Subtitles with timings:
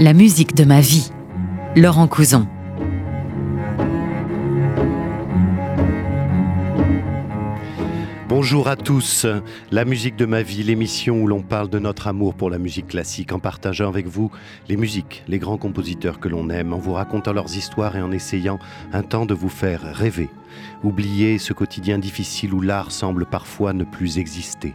[0.00, 1.12] La musique de ma vie.
[1.76, 2.48] Laurent Couson.
[8.28, 9.24] Bonjour à tous,
[9.70, 12.88] La musique de ma vie, l'émission où l'on parle de notre amour pour la musique
[12.88, 14.32] classique en partageant avec vous
[14.68, 18.10] les musiques, les grands compositeurs que l'on aime, en vous racontant leurs histoires et en
[18.10, 18.58] essayant
[18.92, 20.28] un temps de vous faire rêver.
[20.82, 24.74] Oublier ce quotidien difficile où l'art semble parfois ne plus exister.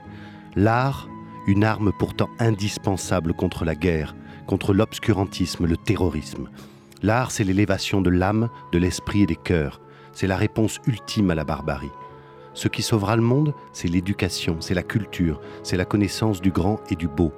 [0.55, 1.09] L'art,
[1.45, 4.15] une arme pourtant indispensable contre la guerre,
[4.49, 6.49] contre l'obscurantisme, le terrorisme.
[7.03, 9.79] L'art, c'est l'élévation de l'âme, de l'esprit et des cœurs.
[10.11, 11.91] C'est la réponse ultime à la barbarie.
[12.55, 16.79] Ce qui sauvera le monde, c'est l'éducation, c'est la culture, c'est la connaissance du grand
[16.89, 17.31] et du beau.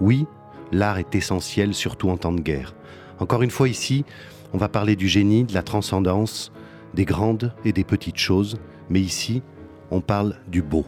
[0.00, 0.24] Oui,
[0.70, 2.76] l'art est essentiel, surtout en temps de guerre.
[3.18, 4.04] Encore une fois ici,
[4.52, 6.52] on va parler du génie, de la transcendance,
[6.94, 8.56] des grandes et des petites choses,
[8.88, 9.42] mais ici,
[9.90, 10.86] on parle du beau.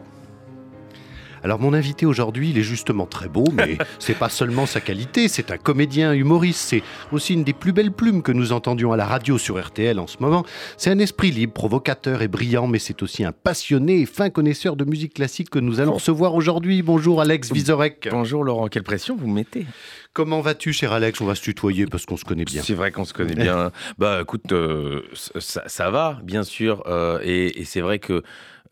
[1.45, 5.29] Alors mon invité aujourd'hui, il est justement très beau, mais c'est pas seulement sa qualité,
[5.29, 8.97] c'est un comédien humoriste, c'est aussi une des plus belles plumes que nous entendions à
[8.97, 10.47] la radio sur RTL en ce moment.
[10.79, 14.75] C'est un esprit libre, provocateur et brillant, mais c'est aussi un passionné et fin connaisseur
[14.75, 16.81] de musique classique que nous allons recevoir aujourd'hui.
[16.81, 18.09] Bonjour Alex Vizorek.
[18.11, 19.67] Bonjour Laurent, quelle pression vous mettez
[20.15, 21.21] Comment vas-tu, cher Alex?
[21.21, 22.63] On va se tutoyer parce qu'on se connaît bien.
[22.63, 23.71] C'est vrai qu'on se connaît bien.
[23.99, 26.85] bah écoute, euh, ça, va, bien sûr.
[26.87, 28.23] Euh, et, et c'est vrai que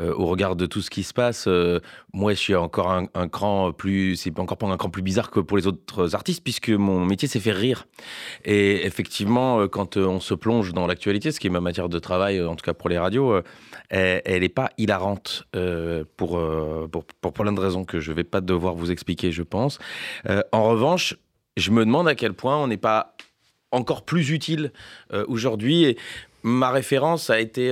[0.01, 1.79] euh, au regard de tout ce qui se passe, euh,
[2.15, 5.39] moi, je suis encore un, cran plus, c'est encore pas un cran plus bizarre que
[5.39, 7.87] pour les autres artistes, puisque mon métier, c'est faire rire.
[8.47, 11.98] Et effectivement, euh, quand on se plonge dans l'actualité, ce qui est ma matière de
[11.98, 13.39] travail, en tout cas pour les radios,
[13.91, 15.47] elle n'est pas hilarante
[16.17, 16.41] pour,
[17.20, 19.79] pour, plein de raisons que je ne vais pas devoir vous expliquer, je pense.
[20.53, 21.17] en revanche,
[21.59, 23.15] je me demande à quel point on n'est pas
[23.70, 24.73] encore plus utile
[25.29, 25.97] aujourd'hui.
[26.43, 27.70] Ma référence a été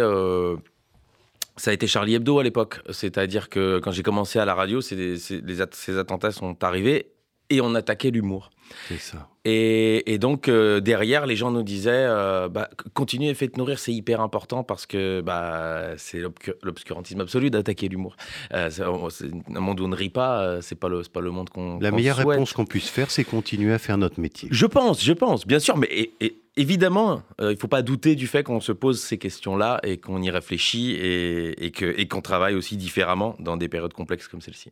[1.61, 2.81] ça a été Charlie Hebdo à l'époque.
[2.91, 7.13] C'est-à-dire que quand j'ai commencé à la radio, ces attentats sont arrivés
[7.51, 8.51] et on attaquait l'humour.
[8.89, 9.29] C'est ça.
[9.45, 14.21] Et, donc, euh, derrière, les gens nous disaient euh, bah, continuez faites nourrir, c'est hyper
[14.21, 16.21] important parce que bah, c'est
[16.63, 18.17] l'obscurantisme absolu d'attaquer l'humour.
[18.53, 21.79] Euh, un monde où on ne rit pas, c'est pas, le, pas le monde qu'on.
[21.81, 24.49] La meilleure réponse qu'on puisse faire, c'est continuer à faire notre métier.
[24.53, 26.11] Je pense, je pense, bien sûr, mais
[26.57, 30.21] évidemment, il ne faut pas douter du fait qu'on se pose ces questions-là et qu'on
[30.23, 34.71] y réfléchit et, et qu'on travaille aussi différemment dans des périodes complexes comme celle-ci.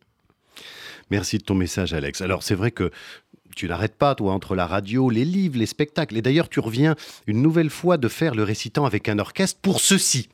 [1.09, 2.21] Merci de ton message, Alex.
[2.21, 2.91] Alors, c'est vrai que
[3.55, 6.17] tu n'arrêtes pas, toi, entre la radio, les livres, les spectacles.
[6.17, 6.95] Et d'ailleurs, tu reviens
[7.27, 10.29] une nouvelle fois de faire le récitant avec un orchestre pour ceci.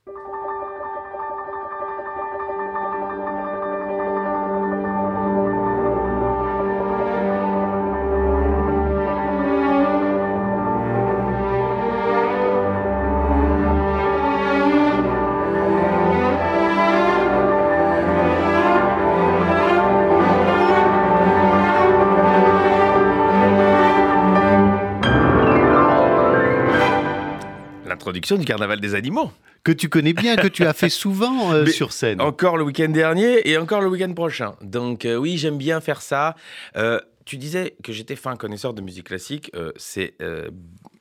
[28.34, 29.32] Du Carnaval des animaux.
[29.64, 32.22] Que tu connais bien, que tu as fait souvent euh, sur scène.
[32.22, 34.56] Encore le week-end dernier et encore le week-end prochain.
[34.62, 36.36] Donc euh, oui, j'aime bien faire ça.
[36.76, 39.52] Euh, tu disais que j'étais fin connaisseur de musique classique.
[39.76, 40.14] c'est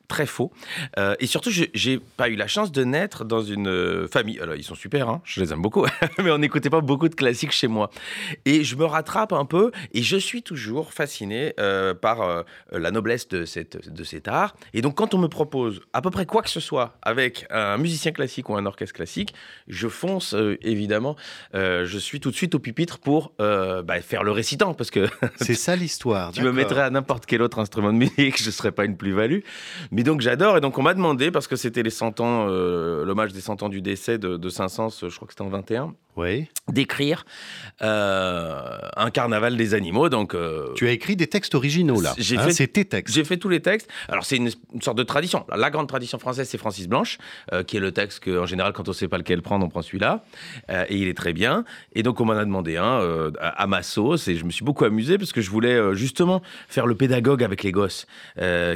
[0.09, 0.53] très faux.
[0.99, 4.39] Euh, et surtout, j'ai pas eu la chance de naître dans une euh, famille.
[4.41, 5.87] Alors, ils sont super, hein, je les aime beaucoup,
[6.19, 7.91] mais on n'écoutait pas beaucoup de classiques chez moi.
[8.45, 13.29] Et je me rattrape un peu, et je suis toujours fasciné euh, par la noblesse
[13.29, 14.55] de, cette, de cet art.
[14.73, 17.79] Et donc, quand on me propose à peu près quoi que ce soit avec un
[17.79, 19.35] musicien classique ou un orchestre classique,
[19.69, 21.17] je fonce, évidemment.
[21.53, 25.09] je suis tout de suite au pupitre pour bah, faire le récitant, parce que...
[25.37, 26.33] C'est ça l'histoire.
[26.33, 28.97] tu me mettrais à n'importe quel autre instrument de musique, je ne serais pas une
[28.97, 29.41] plus-value.
[29.94, 30.56] Mais donc j'adore.
[30.56, 33.62] Et donc on m'a demandé, parce que c'était les 100 ans, euh, l'hommage des 100
[33.62, 36.47] ans du décès de, de Saint-Saëns, je crois que c'était en 21 oui.
[36.69, 37.25] d'écrire
[37.82, 40.09] euh, un carnaval des animaux.
[40.09, 42.15] Donc, euh, tu as écrit des textes originaux là.
[42.19, 43.15] J'ai hein, fait, tes textes.
[43.15, 43.88] J'ai fait tous les textes.
[44.09, 44.50] Alors c'est une,
[44.81, 45.44] sorte de tradition.
[45.55, 47.19] La grande tradition française, c'est Francis Blanche,
[47.53, 49.65] euh, qui est le texte que en général, quand on ne sait pas lequel prendre,
[49.65, 50.25] on prend celui-là.
[50.88, 51.65] et il est très bien.
[51.94, 54.84] Et donc on m'en a demandé un à, ma sauce, et je me suis beaucoup
[54.84, 58.06] amusé parce que je voulais justement faire le pédagogue avec les gosses,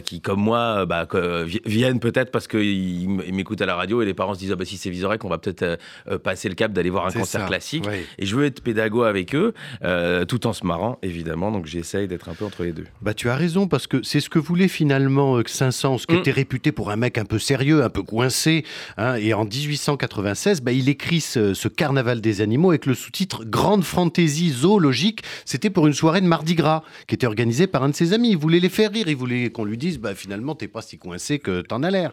[0.04, 4.34] qui comme moi bah, viennent peut-être parce qu'ils m'écoutent à la radio et les parents
[4.34, 5.78] se disent ah, bah, si c'est Visorek, on va peut-être
[6.22, 7.86] passer le cap d'aller voir un concert classique.
[8.18, 11.50] Et je veux être pédago avec eux, euh, tout en se marrant, évidemment.
[11.50, 12.84] Donc j'essaye d'être un peu entre les deux.
[13.02, 16.18] Bah tu as raison, parce que c'est ce que voulait finalement euh, Saint-Saëns, qui mm.
[16.18, 18.64] était réputé pour un mec un peu sérieux, un peu coincé.
[18.96, 19.16] Hein.
[19.16, 24.50] et en 1896, bah, il écrit ce, Carnaval des animaux avec le sous-titre Grande fantaisie
[24.50, 25.22] zoologique.
[25.44, 28.30] C'était pour une soirée de Mardi Gras, qui était organisée par un de ses amis.
[28.30, 30.97] Il voulait les faire rire, il voulait qu'on lui dise, bah, finalement, t'es pas si
[30.98, 32.12] aussi coincé que t'en as l'air.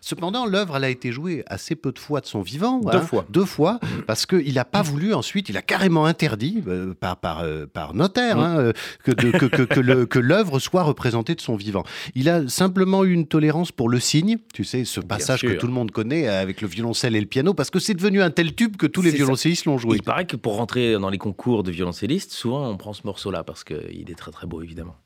[0.00, 2.78] Cependant, l'œuvre, elle a été jouée assez peu de fois de son vivant.
[2.80, 3.26] Deux hein, fois.
[3.30, 7.40] Deux fois, parce qu'il n'a pas voulu ensuite, il a carrément interdit, euh, par, par,
[7.40, 8.72] euh, par notaire, hein, euh,
[9.04, 11.84] que, de- que, que, que l'œuvre soit représentée de son vivant.
[12.14, 15.66] Il a simplement eu une tolérance pour le signe, tu sais, ce passage que tout
[15.66, 18.54] le monde connaît avec le violoncelle et le piano, parce que c'est devenu un tel
[18.54, 19.96] tube que tous les violoncellistes l'ont joué.
[19.96, 23.44] Il paraît que pour rentrer dans les concours de violoncellistes, souvent on prend ce morceau-là
[23.44, 24.96] parce qu'il est très très beau évidemment.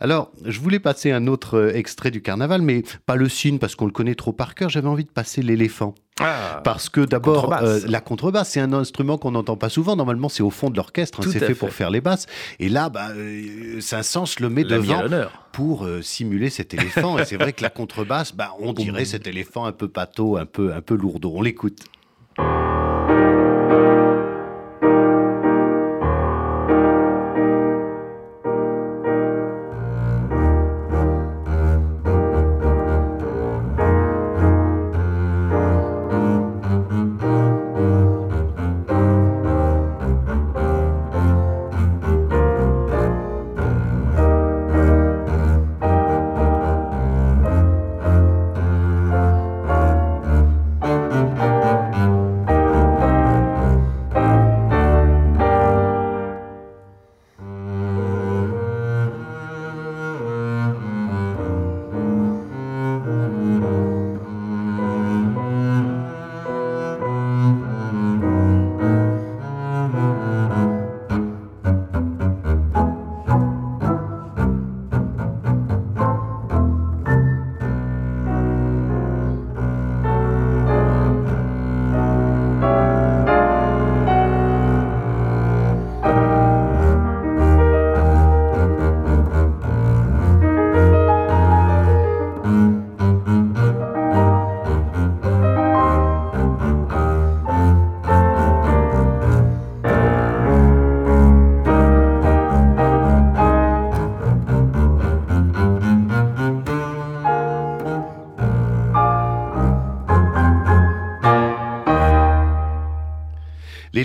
[0.00, 3.74] Alors, je voulais passer un autre euh, extrait du carnaval, mais pas le cygne parce
[3.74, 4.68] qu'on le connaît trop par cœur.
[4.70, 5.94] J'avais envie de passer l'éléphant.
[6.20, 7.84] Ah, Parce que d'abord, contrebasse.
[7.84, 9.96] euh, la contrebasse, c'est un instrument qu'on n'entend pas souvent.
[9.96, 11.18] Normalement, c'est au fond de l'orchestre.
[11.20, 11.54] hein, c'est fait, fait.
[11.54, 12.26] pour faire les basses.
[12.60, 15.02] Et là, bah, euh, Saint-Saëns le met devant
[15.50, 17.18] pour euh, simuler cet éléphant.
[17.18, 20.46] et c'est vrai que la contrebasse, bah, on dirait cet éléphant un peu pâteau, un
[20.46, 21.32] peu, un peu lourdeau.
[21.34, 21.80] On l'écoute.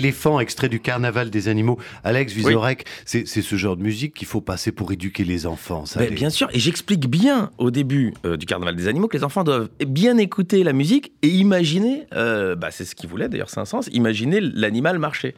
[0.00, 1.78] L'éléphant, extrait du Carnaval des animaux.
[2.04, 5.84] Alex Vizorek, c'est c'est ce genre de musique qu'il faut passer pour éduquer les enfants.
[5.84, 9.08] Ça, Ben, les- bien sûr, et j'explique bien au début euh, du Carnaval des animaux
[9.08, 13.10] que les enfants doivent bien écouter la musique et imaginer, euh, bah, c'est ce qu'il
[13.10, 15.34] voulait d'ailleurs Saint-Saëns, imaginer l'animal marcher.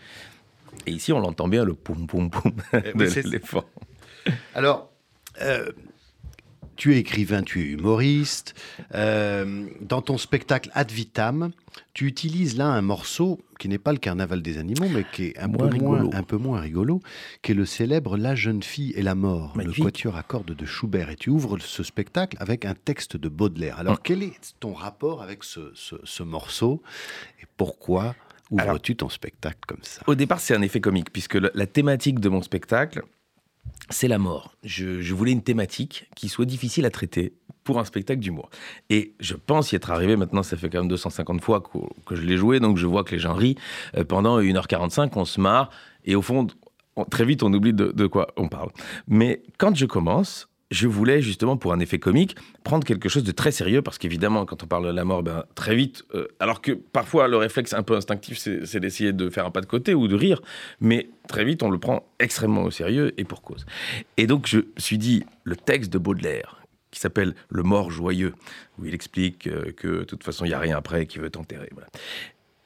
[0.86, 3.64] Et ici, on l'entend bien le poum poum poum de Eh oui, c'est- l'éléphant.
[4.54, 4.90] Alors,
[5.40, 5.66] euh,
[6.82, 8.54] tu es écrivain, tu es humoriste.
[8.96, 11.52] Euh, dans ton spectacle Ad Vitam,
[11.94, 15.38] tu utilises là un morceau qui n'est pas le Carnaval des animaux, mais qui est
[15.38, 16.10] un, Moins peu, moins, rigolo.
[16.12, 17.00] un peu moins rigolo,
[17.42, 19.78] qui est le célèbre La jeune fille et la mort, Magnifique.
[19.78, 21.08] le quatuor à cordes de Schubert.
[21.10, 23.78] Et tu ouvres ce spectacle avec un texte de Baudelaire.
[23.78, 23.98] Alors, Hum.
[24.02, 26.82] quel est ton rapport avec ce, ce- ce morceau
[27.40, 28.16] et pourquoi
[28.50, 30.02] ouvres-tu ton spectacle comme ça?
[30.08, 33.02] Au départ, c'est un effet comique, puisque la thématique de mon spectacle,
[33.92, 34.54] c'est la mort.
[34.64, 37.34] Je, voulais une thématique qui soit difficile à traiter
[37.64, 38.50] pour un spectacle d'humour.
[38.90, 41.62] Et je pense y être arrivé, maintenant ça fait quand même 250 fois
[42.06, 43.56] que, je l'ai joué, donc je vois que les gens rient.
[43.96, 45.70] Euh, pendant 1h45, on se marre,
[46.04, 46.48] et au fond,
[46.96, 48.70] on- très vite, on oublie de quoi on parle.
[49.06, 52.34] Mais quand je commence, je voulais justement, pour un effet comique,
[52.64, 55.44] prendre quelque chose de très sérieux, parce qu'évidemment, quand on parle de la mort, ben,
[55.54, 59.46] très vite, euh, alors que parfois le réflexe un peu instinctif, c'est d'essayer de faire
[59.46, 60.40] un pas de côté ou de rire,
[60.80, 63.66] mais très vite, on le prend extrêmement au sérieux et pour cause.
[64.16, 68.34] Et donc, je me suis dit, le texte de Baudelaire, qui s'appelle Le mort joyeux,
[68.78, 71.30] où il explique euh, que de toute façon, il n'y a rien après qui veut
[71.30, 71.68] t'enterrer.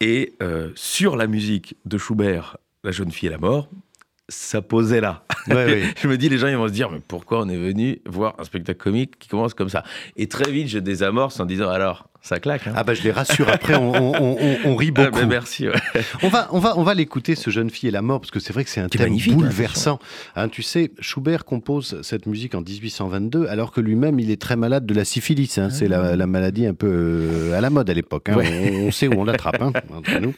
[0.01, 3.69] Et euh, sur la musique de Schubert, La jeune fille et la mort,
[4.29, 5.25] ça posait là.
[5.49, 8.01] Ouais, je me dis, les gens, ils vont se dire, mais pourquoi on est venu
[8.07, 9.85] voir un spectacle comique qui commence comme ça?
[10.17, 12.67] Et très vite, je désamorce en disant, alors, ça claque.
[12.67, 15.21] hein Ah bah je les rassure, après on, on- on- on- on rit Ah, beaucoup.
[15.21, 15.69] ben, merci.
[15.69, 15.75] ouais.
[16.23, 18.41] On va, on va, on va l'écouter, ce jeune fille et la mort, parce que
[18.41, 19.99] c'est vrai que c'est un thème magnifique, hein, bouleversant.
[20.35, 24.57] Hein, tu sais, Schubert compose cette musique en 1822, alors que lui-même, il est très
[24.57, 25.59] malade de la syphilis.
[25.59, 25.71] hein.
[25.71, 28.29] C'est la, la maladie un peu euh, à la mode à l'époque.
[28.29, 28.37] hein.
[28.39, 30.35] On, on sait où on l'attrape, hein, entre nous.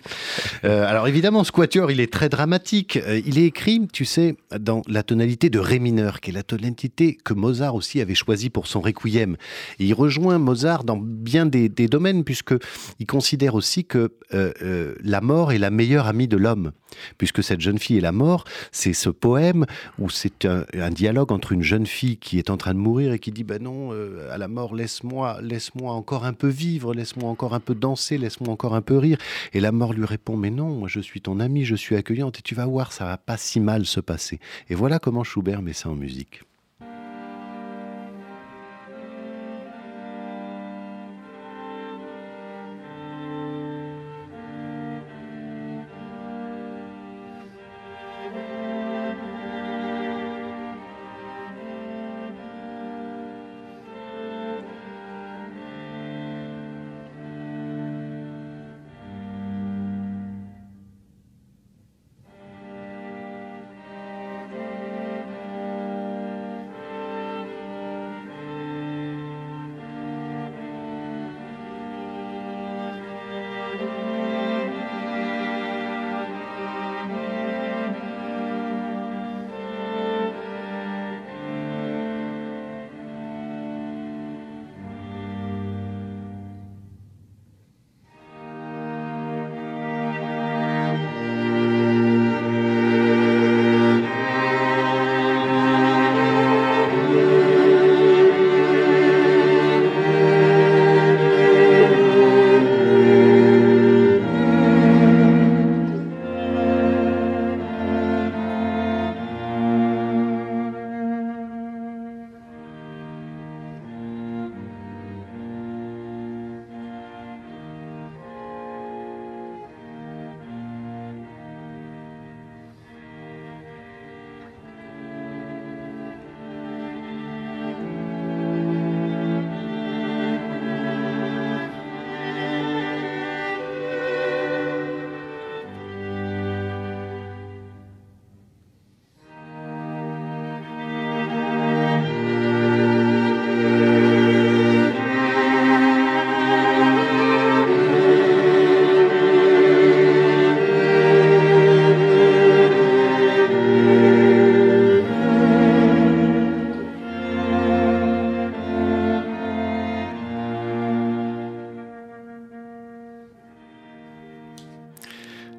[0.64, 2.96] Euh, alors évidemment, ce quatuor, il est très dramatique.
[2.98, 6.42] Euh, il est écrit, tu sais, dans la tonalité de Ré mineur, qui est la
[6.42, 9.36] tonalité que Mozart aussi avait choisie pour son requiem.
[9.78, 12.54] Et il rejoint Mozart dans bien des, des domaines, puisque
[12.98, 16.72] il considère aussi que euh, euh, la mort est la meilleure amie de l'homme,
[17.16, 18.44] puisque cette jeune fille est la mort.
[18.72, 19.64] C'est ce poème
[19.98, 23.18] où c'est un, dialogue entre une jeune fille qui est en train de mourir et
[23.18, 27.30] qui dit ben non, euh, à la mort, laisse-moi, laisse-moi encore un peu vivre, laisse-moi
[27.30, 29.18] encore un peu danser, laisse-moi encore un peu rire.
[29.52, 32.38] Et la mort lui répond mais non, moi je suis ton amie, je suis accueillante
[32.38, 34.40] et tu vas voir, ça va pas si mal se passer.
[34.68, 36.42] Et voilà comment Schubert met ça en musique.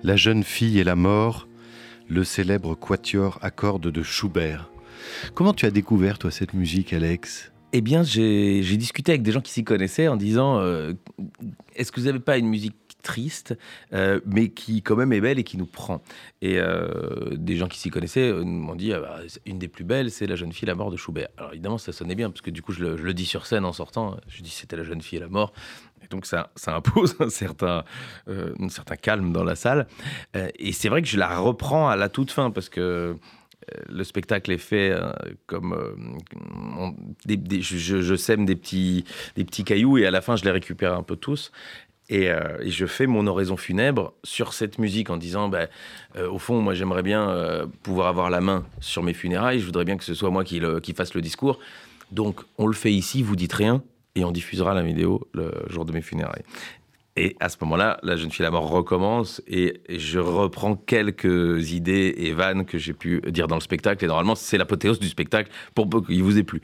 [0.10, 1.48] La jeune fille et la mort,
[2.08, 4.72] le célèbre quatuor à cordes de Schubert.
[5.36, 7.52] Comment tu as découvert, toi, cette musique, Alex?
[7.74, 10.94] Eh bien, j'ai discuté avec des gens qui s'y connaissaient en disant euh,
[11.76, 13.56] est-ce que vous n'avez pas une musique triste,
[13.94, 16.02] euh, mais qui quand même est belle et qui nous prend?
[16.42, 20.10] Et euh, des gens qui s'y connaissaient m'ont dit ah bah, une des plus belles,
[20.10, 21.28] c'est La jeune fille, la mort de Schubert.
[21.38, 23.74] Alors évidemment, ça sonnait bien, parce que du coup, je le, dis sur scène en
[23.74, 24.18] sortant.
[24.28, 25.54] Je dis c'était La jeune fille et la mort.
[26.10, 27.84] Donc ça, impose un certain,
[28.28, 29.88] un certain calme dans la salle.
[30.34, 33.16] et c'est vrai que je la reprends à la toute fin, parce que
[33.88, 35.12] le spectacle est fait euh,
[35.46, 36.92] comme euh,
[37.60, 41.04] je, sème des petits, des petits cailloux et à la fin je les récupère un
[41.04, 41.52] peu tous.
[42.12, 45.68] Et, euh, je fais mon oraison funèbre sur cette musique en disant, bah,
[46.20, 49.96] au fond, moi j'aimerais bien pouvoir avoir la main sur mes funérailles, je voudrais bien
[49.96, 51.60] que ce soit moi qui, qui fasse le discours.
[52.12, 53.84] Donc on le fait ici, vous dites rien,
[54.20, 56.44] et on diffusera la vidéo le jour de mes funérailles.
[57.16, 62.14] Et à ce moment-là, la jeune fille la mort recommence et je reprends quelques idées
[62.18, 64.06] et vannes que j'ai pu dire dans le spectacle.
[64.06, 66.62] Et normalement, c'est l'apothéose du spectacle pour peu qu'il vous ait plu.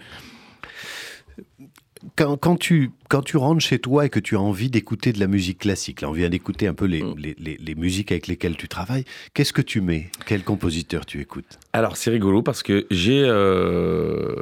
[2.15, 5.19] Quand, quand, tu, quand tu rentres chez toi et que tu as envie d'écouter de
[5.19, 7.15] la musique classique, là on vient d'écouter un peu les, mm.
[7.17, 10.09] les, les, musiques avec lesquelles tu travailles, qu'est-ce que tu mets?
[10.25, 11.59] Quel compositeur tu écoutes?
[11.73, 14.35] Alors c'est rigolo parce que j'ai euh,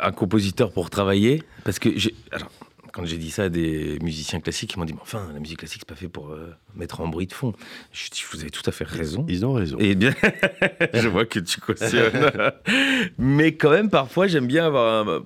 [0.00, 2.14] un compositeur pour travailler, parce que j'ai...
[2.30, 2.50] Alors,
[2.92, 5.60] quand j'ai dit ça à des musiciens classiques, ils m'ont dit, mais enfin, la musique
[5.60, 7.54] classique, c'est pas fait pour euh, mettre en bruit de fond.
[7.92, 9.24] Je dis, vous avez tout à fait raison.
[9.28, 9.78] Ils ont raison.
[9.78, 10.12] Et bien,
[10.92, 12.30] je vois que tu cautionnes.
[13.18, 15.24] mais quand même, parfois, j'aime bien avoir un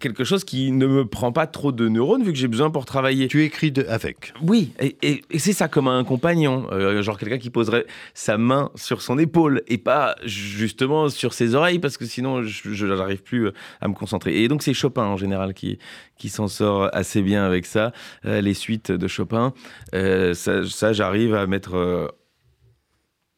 [0.00, 2.84] quelque chose qui ne me prend pas trop de neurones vu que j'ai besoin pour
[2.84, 3.28] travailler.
[3.28, 7.50] Tu écris de, avec Oui, et, c'est ça comme un compagnon, euh, genre quelqu'un qui
[7.50, 12.42] poserait sa main sur son épaule et pas justement sur ses oreilles parce que sinon
[12.42, 13.50] je n'arrive plus
[13.80, 14.42] à me concentrer.
[14.42, 15.78] Et donc c'est Chopin en général qui,
[16.18, 17.92] qui s'en sort assez bien avec ça,
[18.24, 19.52] euh, les suites de Chopin.
[19.94, 22.14] Euh, ça, j'arrive à mettre,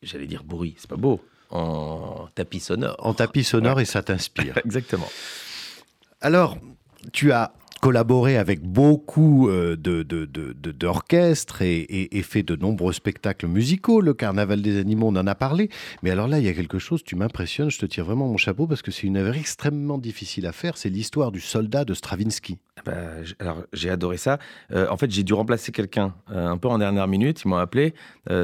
[0.03, 2.97] j'allais dire bruit, c'est pas beau, en tapis sonore.
[2.99, 4.59] En tapis sonore et ça t'inspire.
[4.65, 5.09] Exactement.
[6.27, 6.59] Alors,
[7.13, 7.53] tu as
[7.87, 14.01] collaboré avec beaucoup euh, d'orchestres et, fait de nombreux spectacles musicaux.
[14.01, 15.71] Le Carnaval des animaux, on en a parlé.
[16.03, 18.39] Mais alors là, il y a quelque chose, tu m'impressionnes, je te tire vraiment mon
[18.39, 20.77] chapeau parce que c'est une œuvre extrêmement difficile à faire.
[20.77, 22.59] C'est l'histoire du soldat de Stravinsky.
[22.79, 22.93] Ah bah,
[23.39, 24.41] alors, j'ai adoré ça.
[24.73, 27.43] Euh, en fait, j'ai dû remplacer quelqu'un euh, un peu en dernière minute.
[27.45, 27.95] Ils m'ont appelé.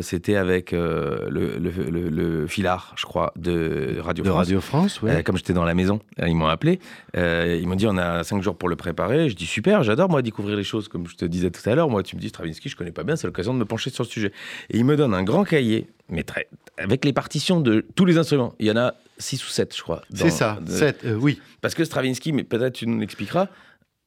[0.02, 4.38] C'était avec le, le, filard, je crois, de Radio de France.
[4.38, 6.78] Radio France, comme j'étais dans la maison, ils m'ont appelé.
[7.16, 9.31] ils m'ont dit on a cinq jours pour le préparer.
[9.32, 11.88] Je dis super, j'adore moi découvrir les choses, comme je te disais tout à l'heure.
[11.88, 14.04] Moi, tu me dis Stravinsky, je connais pas bien, c'est l'occasion de me pencher sur
[14.04, 14.30] le sujet.
[14.68, 18.18] Et il me donne un grand cahier, mais très, avec les partitions de tous les
[18.18, 18.54] instruments.
[18.58, 20.02] Il y en a 6 ou 7, je crois.
[20.12, 21.40] C'est ça, 7, euh, oui.
[21.62, 23.48] Parce que Stravinsky, mais peut-être tu nous l'expliqueras,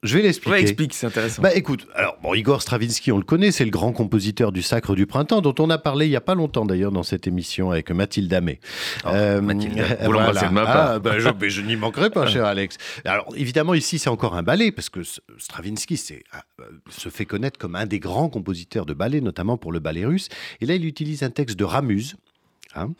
[0.05, 0.55] je vais l'expliquer.
[0.55, 1.41] Ouais, explique, c'est intéressant.
[1.41, 4.95] Bah écoute, alors bon, Igor Stravinsky, on le connaît, c'est le grand compositeur du Sacre
[4.95, 7.71] du Printemps, dont on a parlé il y a pas longtemps d'ailleurs dans cette émission
[7.71, 8.59] avec Mathilde Amé.
[9.03, 10.47] Oh, euh, Mathilde, vous voilà.
[10.47, 10.91] de ma part.
[10.91, 12.77] Ah, bah, je, n'y manquerai pas, cher Alex.
[13.03, 15.01] Alors évidemment, ici, c'est encore un ballet, parce que
[15.37, 15.99] Stravinsky
[16.31, 19.79] ah, euh, se fait connaître comme un des grands compositeurs de ballet, notamment pour le
[19.79, 20.29] ballet russe.
[20.61, 22.15] Et là, il utilise un texte de Ramuse.
[22.75, 22.93] Hein.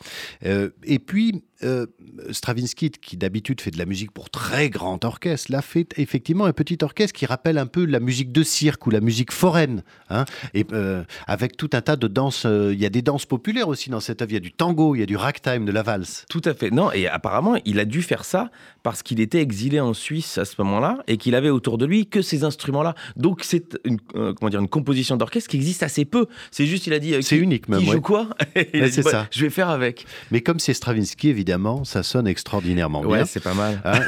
[0.45, 1.85] Euh, et puis, euh,
[2.31, 6.51] Stravinsky, qui d'habitude fait de la musique pour très grand orchestre, là fait effectivement un
[6.51, 10.25] petit orchestre qui rappelle un peu la musique de cirque ou la musique foraine, hein,
[10.53, 12.43] et euh, avec tout un tas de danses.
[12.45, 14.31] Euh, il y a des danses populaires aussi dans cette œuvre.
[14.31, 16.25] Il y a du tango, il y a du ragtime, de la valse.
[16.29, 16.71] Tout à fait.
[16.71, 18.51] Non, et apparemment, il a dû faire ça
[18.83, 22.07] parce qu'il était exilé en Suisse à ce moment-là et qu'il avait autour de lui
[22.07, 22.95] que ces instruments-là.
[23.15, 26.27] Donc c'est une comment dire une composition d'orchestre qui existe assez peu.
[26.51, 27.15] C'est juste, il a dit.
[27.21, 27.79] c'est unique même.
[27.79, 28.29] Qui joue quoi?
[28.55, 29.27] C'est bah, ça.
[29.31, 30.05] Je vais faire avec.
[30.31, 33.25] Mais comme c'est Stravinsky, évidemment évidemment, ça sonne extraordinairement ouais, bien.
[33.25, 33.79] c'est pas mal.
[33.85, 33.99] Hein,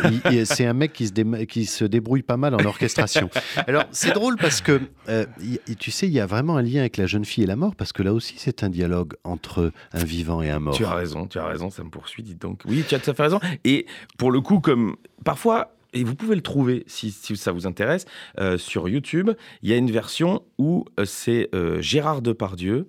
[0.45, 3.29] c'est un mec qui se, qui se débrouille pas mal en orchestration.
[3.67, 5.25] Alors, c'est drôle parce que, euh,
[5.77, 7.75] tu sais, il y a vraiment un lien avec la jeune fille et la mort,
[7.75, 10.73] parce que là aussi, c'est un dialogue entre un vivant et un mort.
[10.73, 12.63] Tu as raison, tu as raison, ça me poursuit, dis donc.
[12.65, 13.39] Oui, tu as tout à fait raison.
[13.63, 13.85] Et
[14.17, 18.05] pour le coup, comme parfois, et vous pouvez le trouver si, ça vous intéresse
[18.39, 19.29] euh, sur YouTube.
[19.61, 21.51] Il y a une version où euh, c'est
[21.81, 22.87] Gérard Depardieu,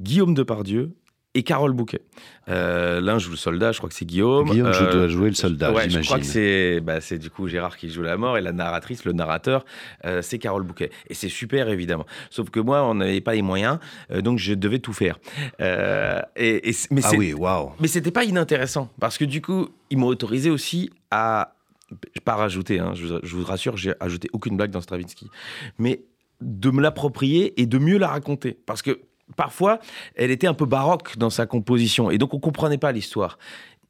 [0.00, 0.96] Guillaume Depardieu
[1.34, 2.00] et Carole Bouquet.
[2.48, 4.48] Euh, L'un joue le soldat, je crois que c'est Guillaume.
[4.48, 7.76] Guillaume euh, doit jouer le soldat, ouais, Je crois que c'est bah, du coup Gérard
[7.76, 9.64] qui joue la mort et la narratrice, le narrateur,
[10.04, 10.90] euh, c'est Carole Bouquet.
[11.08, 12.06] Et c'est super évidemment.
[12.30, 13.78] Sauf que moi, on n'avait pas les moyens,
[14.10, 15.18] euh, donc je devais tout faire.
[16.36, 17.72] Et, mais ah oui, waouh.
[17.80, 21.54] Mais c'était pas inintéressant parce que du coup, ils m'ont autorisé aussi à
[22.24, 25.30] pas rajouter, hein, je, je vous rassure, j'ai ajouté aucune blague dans Stravinsky,
[25.78, 26.02] mais
[26.40, 28.58] de me l'approprier et de mieux la raconter.
[28.66, 29.00] Parce que
[29.36, 29.78] parfois,
[30.14, 33.38] elle était un peu baroque dans sa composition, et donc on comprenait pas l'histoire.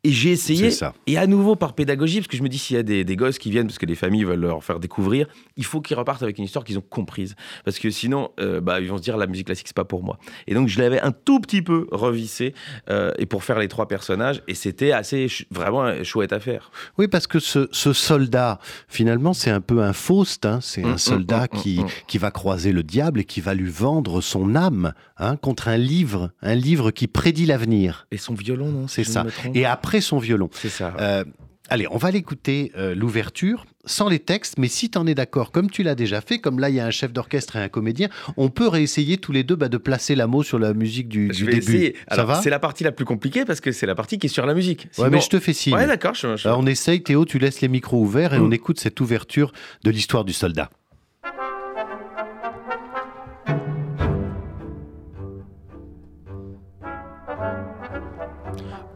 [0.05, 0.71] Et j'ai essayé,
[1.07, 3.17] et à nouveau par pédagogie, parce que je me dis s'il y a des, des
[3.17, 6.23] gosses qui viennent, parce que les familles veulent leur faire découvrir, il faut qu'ils repartent
[6.23, 7.35] avec une histoire qu'ils ont comprise.
[7.65, 10.03] Parce que sinon, euh, bah, ils vont se dire la musique classique, c'est pas pour
[10.05, 10.19] moi.
[10.47, 12.55] Et donc je l'avais un tout petit peu revissé,
[12.91, 16.71] euh, et pour faire les trois personnages, et c'était assez, vraiment chouette à faire.
[16.99, 18.59] Oui, parce que ce, ce soldat,
[18.89, 20.45] finalement, c'est un peu un Faust.
[20.47, 20.59] hein.
[20.61, 21.87] C'est Mm, un soldat mm, mm, qui, mm.
[22.09, 25.79] qui va croiser le diable et qui va lui vendre son âme hein, contre un
[25.79, 28.07] livre, un livre qui prédit l'avenir.
[28.11, 29.25] Et son violon, non si C'est ça.
[29.25, 29.57] me trompe.
[29.95, 30.49] Après son violon.
[30.53, 30.95] C'est ça.
[30.99, 31.25] Euh,
[31.69, 35.53] allez, on va l'écouter euh, l'ouverture sans les textes, mais si tu en es d'accord,
[35.53, 37.69] comme tu l'as déjà fait, comme là il y a un chef d'orchestre et un
[37.69, 41.09] comédien, on peut réessayer tous les deux bah, de placer la mot sur la musique
[41.09, 41.63] du, je du vais début.
[41.75, 41.97] essayer.
[42.11, 42.41] Ça va?
[42.43, 44.55] c'est la partie la plus compliquée parce que c'est la partie qui est sur la
[44.55, 44.89] musique.
[44.99, 45.75] Ouais, mais je te fais signe.
[45.75, 46.15] Ouais, d'accord.
[46.15, 48.45] je- je- Alors, on essaye, Théo, tu laisses les micros ouverts et Mm.
[48.47, 49.53] on écoute cette ouverture
[49.85, 50.71] de l'histoire du soldat.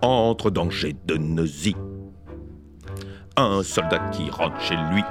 [0.03, 1.77] Entre danger de nausée.
[3.37, 5.03] Un soldat qui rentre chez lui.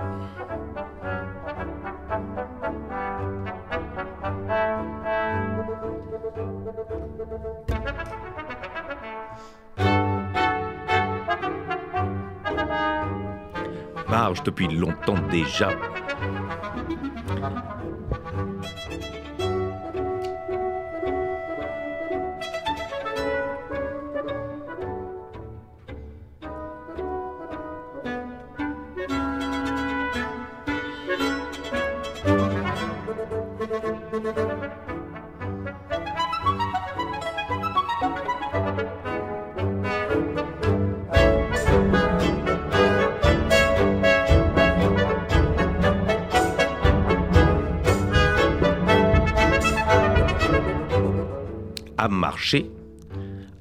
[14.09, 15.69] Marche depuis longtemps déjà.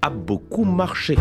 [0.02, 1.16] A beaucoup marché.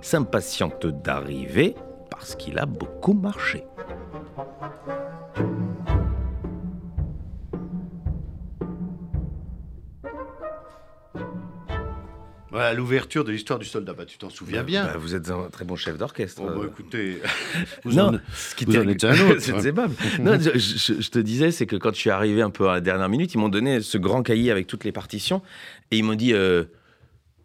[0.00, 1.74] S'impatiente d'arriver
[2.10, 3.64] parce qu'il a beaucoup marché.
[12.70, 13.92] Voilà l'ouverture de l'histoire du soldat.
[13.94, 14.84] Bah, tu t'en souviens bien.
[14.84, 16.40] Bah, vous êtes un très bon chef d'orchestre.
[16.42, 17.20] Bon, bah, écoutez,
[17.84, 19.40] vous non, en- ce qui vous en êtes un autre.
[19.40, 19.94] c'est aimable.
[20.20, 22.74] non, je, je- je te disais, c'est que quand je suis arrivé un peu à
[22.74, 25.42] la dernière minute, ils m'ont donné ce grand cahier avec toutes les partitions
[25.90, 26.64] et ils m'ont dit euh,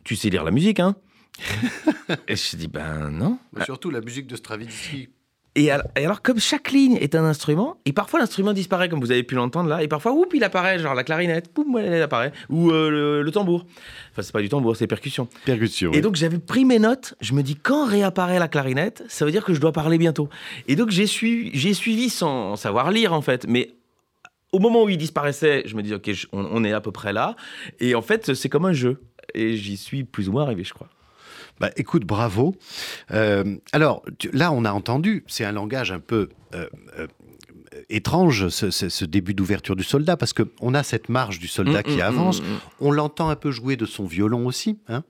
[0.03, 0.95] Tu sais lire la musique, hein?
[2.27, 3.39] Et je dis Ben non.
[3.53, 5.09] Mais surtout la musique de Stravinsky.
[5.57, 8.99] Et al- et alors, comme chaque ligne est un instrument, et parfois l'instrument disparaît, comme
[8.99, 12.01] vous avez pu l'entendre là, et parfois, oup, il apparaît, genre la clarinette, poum, elle
[12.01, 13.65] apparaît, ou euh, le, le tambour.
[14.11, 15.29] Enfin, c'est pas du tambour, c'est percussion.
[15.45, 15.93] Percussion.
[15.93, 19.31] Et donc j'avais pris mes notes, je me dis quand réapparaît la clarinette, ça veut
[19.31, 20.27] dire que je dois parler bientôt.
[20.67, 23.71] Et donc j'ai suivi, sans savoir lire en fait, mais
[24.51, 26.91] au moment où il disparaissait, je me dis ok, je- on, on est à peu
[26.91, 27.35] près là.
[27.79, 29.01] Et en fait c'est comme un jeu.
[29.33, 30.87] Et j'y suis plus ou moins arrivé, je crois.
[31.59, 32.55] Bah, écoute, bravo.
[33.11, 36.67] Euh, alors, là, on a entendu, c'est un langage un peu euh,
[36.99, 37.07] euh,
[37.89, 41.79] étrange, ce, ce- ce début d'ouverture du soldat, parce qu'on a cette marche du soldat
[41.79, 42.59] Mm, qui mm, avance, mm, mm.
[42.81, 45.03] on l'entend un peu jouer de son violon aussi, hein.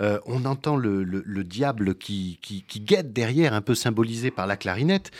[0.00, 4.30] Euh, on entend le, le- le diable qui, qui, qui guette derrière, un peu symbolisé
[4.30, 5.10] par la clarinette,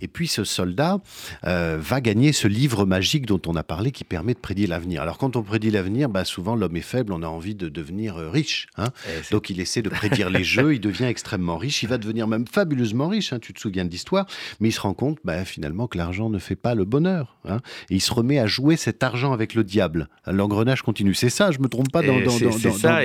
[0.00, 1.00] et puis ce soldat
[1.44, 5.02] euh, va gagner ce livre magique dont on a parlé qui permet de prédire l'avenir.
[5.02, 8.16] Alors quand on prédit l'avenir, bah, souvent l'homme est faible, on a envie de devenir
[8.16, 8.66] euh, riche.
[8.76, 8.88] hein.
[9.22, 12.26] C'est- Donc il essaie de prédire les jeux, il devient extrêmement riche, il va devenir
[12.26, 14.26] même fabuleusement riche, hein, tu te souviens de l'histoire,
[14.60, 17.36] mais il se rend compte bah, finalement que l'argent ne fait pas le bonheur.
[17.48, 17.58] hein.
[17.90, 20.08] et il se remet à jouer cet argent avec le diable.
[20.26, 21.14] L'engrenage continue.
[21.14, 22.20] C'est ça, je me trompe pas dans, dans,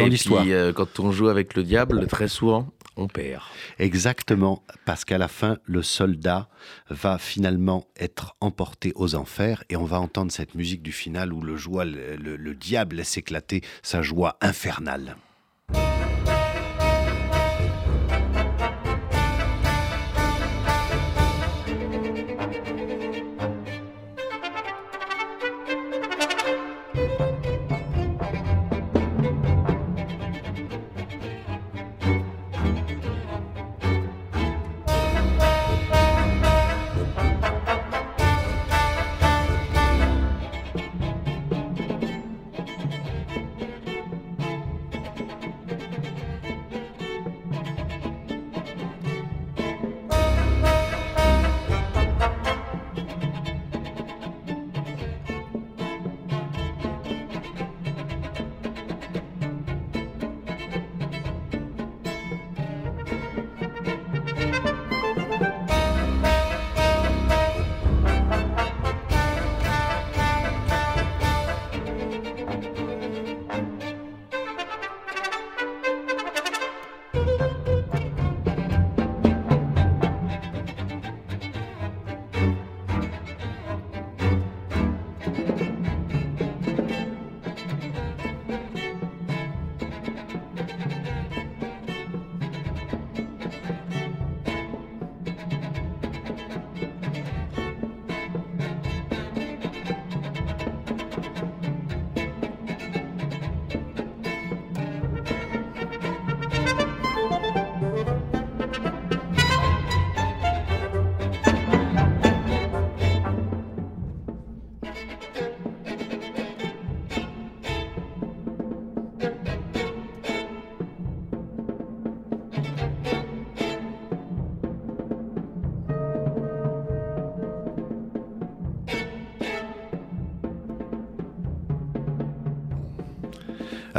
[0.09, 0.45] l'histoire.
[0.47, 3.41] euh, quand on joue avec le diable, très souvent, on perd.
[3.79, 6.47] Exactement, parce qu'à la fin, le soldat
[6.89, 11.41] va finalement être emporté aux enfers et on va entendre cette musique du final où
[11.41, 15.15] le, joie, le, le- le diable laisse éclater sa joie infernale.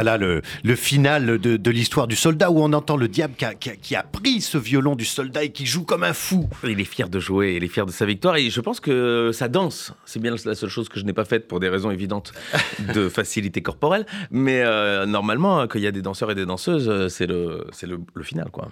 [0.02, 3.34] Ah là, le, le final de, de l'histoire du soldat où on entend le diable
[3.38, 6.02] qui a, qui a- qui a pris ce violon du soldat et qui joue comme
[6.02, 6.48] un fou.
[6.64, 9.30] Il est fier de jouer, il est fier de sa victoire et je pense que
[9.32, 9.94] ça danse.
[10.04, 12.32] C'est bien la seule chose que je n'ai pas faite pour des raisons évidentes
[12.94, 14.04] de facilité corporelle.
[14.32, 17.64] Mais euh, normalement, quand il y a des danseurs et des danseuses, euh, c'est le,
[17.70, 18.48] c'est le, le final.
[18.50, 18.70] Quoi.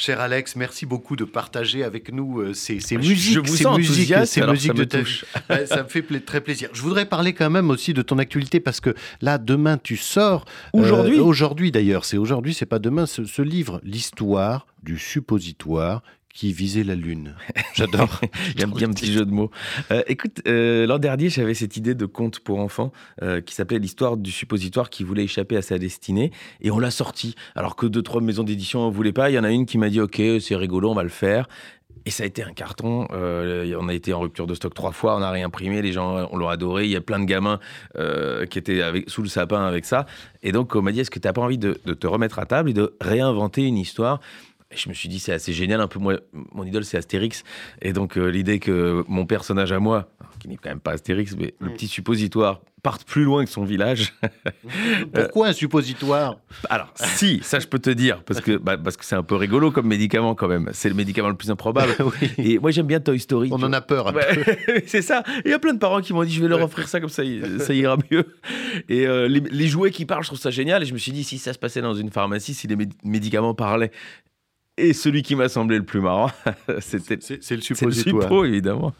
[0.00, 4.14] Cher Alex, merci beaucoup de partager avec nous euh, ces, musiques, je vous ces musiques,
[4.26, 5.24] ces musiques de ta touche.
[5.66, 6.68] ça me fait pla- très plaisir.
[6.72, 10.44] Je voudrais parler quand même aussi de ton actualité parce que là, demain, tu sors.
[10.76, 16.02] euh, Aujourd'hui Aujourd'hui d'ailleurs, c'est aujourd'hui, c'est pas demain, ce, ce livre, l'histoire du suppositoire
[16.38, 17.34] qui visait la Lune.
[17.74, 18.20] J'adore.
[18.54, 19.50] Il y a un, petit jeu de mots.
[19.90, 23.80] Euh, écoute, euh, l'an dernier, j'avais cette idée de conte pour enfants euh, qui s'appelait
[23.80, 26.30] l'histoire du suppositoire qui voulait échapper à sa destinée.
[26.60, 27.34] Et on l'a sorti.
[27.56, 29.30] Alors que deux, trois maisons d'édition ne voulaient pas.
[29.30, 31.48] Il y en a une qui m'a dit Ok, c'est rigolo, on va le faire.
[32.06, 33.06] Et ça a été un carton.
[33.12, 35.16] Euh, on a été en rupture de stock trois fois.
[35.16, 35.82] On a réimprimé.
[35.82, 36.84] Les gens, on l'a adoré.
[36.84, 37.58] Il y a plein de gamins
[37.98, 40.06] euh, qui étaient avec, sous le sapin avec ça.
[40.42, 42.38] Et donc, on m'a dit Est-ce que tu n'as pas envie de, de te remettre
[42.38, 44.20] à table et de réinventer une histoire?
[44.70, 45.80] Et je me suis dit, c'est assez génial.
[45.80, 46.18] Un peu, moi,
[46.52, 47.42] mon idole, c'est Astérix.
[47.80, 51.34] Et donc, euh, l'idée que mon personnage à moi, qui n'est quand même pas Astérix,
[51.38, 51.72] mais le Mm.
[51.72, 54.12] petit suppositoire, parte plus loin que son village.
[55.12, 56.36] Pourquoi un suppositoire?
[56.68, 59.34] Alors, si, ça, je peux te dire, parce que bah, parce que c'est un peu
[59.36, 60.70] rigolo comme médicament quand même.
[60.72, 61.94] C'est le médicament le plus improbable.
[62.20, 62.30] Oui.
[62.38, 63.48] Et moi, j'aime bien Toy Story.
[63.52, 64.14] On en a peur.
[64.14, 65.22] Ouais, c'est ça.
[65.44, 67.08] Il y a plein de parents qui m'ont dit je vais leur offrir ça comme
[67.08, 67.22] ça,
[67.58, 68.26] ça ira mieux.
[68.88, 70.82] Et euh, les, les jouets qui parlent, je trouve ça génial.
[70.82, 72.92] Et je me suis dit si ça se passait dans une pharmacie, si les méd-
[73.04, 73.90] médicaments parlaient.
[74.78, 76.30] Et celui qui m'a semblé le plus marrant,
[76.80, 78.22] c'était C'est le c'est le suppositoire.
[78.22, 78.92] suppo, évidemment.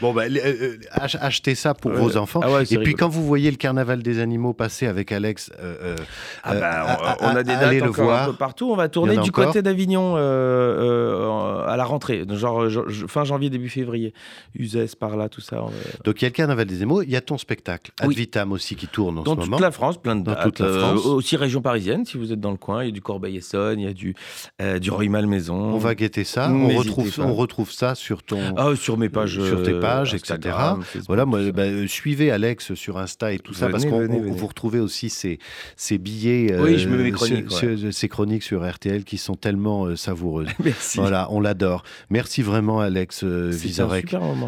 [0.00, 1.96] Bon, bah, euh, euh, ach- achetez ça pour Ouais.
[1.98, 2.40] vos enfants.
[2.42, 5.76] Ah ouais, Et puis quand vous voyez le carnaval des animaux passer avec Alex, euh,
[5.82, 5.96] euh,
[6.42, 8.22] Ah bah, on, on a des dates encore voir.
[8.24, 8.70] un peu partout.
[8.70, 12.66] On va tourner a du encore côté d'Avignon euh, à la rentrée, genre
[13.08, 14.12] fin janvier, début février.
[14.54, 15.62] Uzès par là, tout ça.
[15.62, 15.70] on
[16.04, 18.14] Donc il y a le carnaval des animaux, il y a ton spectacle, Ad Oui.
[18.14, 19.58] Vitam aussi qui tourne en Dans ce toute moment.
[19.58, 20.44] la France, plein de Dans dates.
[20.44, 21.06] toute la France.
[21.06, 22.82] aussi région parisienne, si vous êtes dans le coin.
[22.82, 24.14] Il y a du Corbeil-Essonne, il y a du,
[24.80, 24.90] du
[25.20, 25.54] Roy-Malmaison.
[25.74, 27.22] On va guetter ça, on retrouve, pas.
[27.24, 28.38] on retrouve ça sur ton...
[28.56, 29.40] Ah, sur mes pages.
[29.40, 30.90] Sur tes euh, pages, Instagram, etc.
[30.92, 34.46] Facebook, Voilà, moi, bah, euh, suivez Alex sur Insta et tout ça, parce qu'on vous
[34.46, 35.38] retrouvez aussi ces,
[35.76, 39.18] ces billets, euh, Oui, je me mets mes chroniques, sur- ces chroniques sur RTL qui
[39.18, 40.48] sont tellement euh, savoureuses.
[40.64, 40.98] Merci.
[40.98, 41.82] Voilà, on l'adore.
[42.10, 43.52] Merci vraiment Alex euh,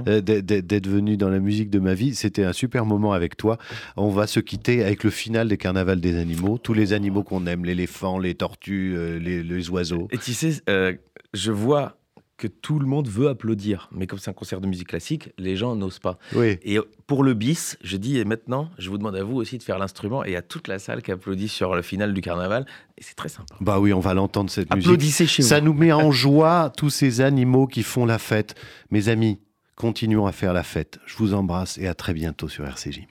[0.08, 2.14] euh, d'être- venu dans la musique de ma vie.
[2.14, 3.58] C'était un super moment avec toi.
[3.96, 6.58] On va se quitter avec le final des carnavals des animaux.
[6.58, 10.08] Tous les animaux qu'on aime, l'éléphant, les tortues, euh, les, les oiseaux.
[10.10, 10.94] Et tu sais, euh,
[11.34, 11.96] je vois
[12.38, 13.88] que tout le monde veut applaudir.
[13.92, 16.18] Mais comme c'est un concert de musique classique, les gens n'osent pas.
[16.34, 16.58] Oui.
[16.64, 19.62] Et pour le bis, je dis, et maintenant, je vous demande à vous aussi de
[19.62, 22.66] faire l'instrument et à toute la salle qui applaudit sur le final du carnaval.
[22.98, 23.54] Et c'est très sympa.
[23.60, 24.88] Bah oui, on va l'entendre cette musique.
[24.88, 25.66] Applaudissez chez Ça vous.
[25.66, 28.56] nous met en joie tous ces animaux qui font la fête.
[28.90, 29.38] Mes amis,
[29.76, 30.98] continuons à faire la fête.
[31.06, 33.02] Je vous embrasse et à très bientôt sur RCJ.